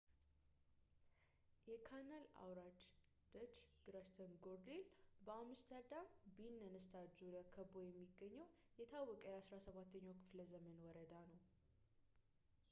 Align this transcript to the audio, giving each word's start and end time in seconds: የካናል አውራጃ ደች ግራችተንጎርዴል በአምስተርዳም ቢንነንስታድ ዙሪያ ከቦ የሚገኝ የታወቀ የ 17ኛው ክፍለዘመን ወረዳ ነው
የካናል 1.71 2.23
አውራጃ 2.45 2.79
ደች 3.33 3.57
ግራችተንጎርዴል 3.87 4.81
በአምስተርዳም 5.27 6.09
ቢንነንስታድ 6.39 7.11
ዙሪያ 7.19 7.43
ከቦ 7.57 7.73
የሚገኝ 7.89 8.35
የታወቀ 8.81 9.23
የ 9.39 9.45
17ኛው 9.61 10.17
ክፍለዘመን 10.25 10.83
ወረዳ 10.89 11.13
ነው 11.33 11.39